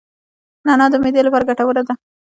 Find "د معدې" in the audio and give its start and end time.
0.91-1.21